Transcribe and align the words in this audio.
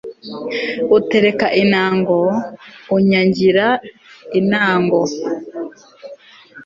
utereka 0.97 1.45
intaango-unyangirira 1.61 3.67
intâango 4.39 5.01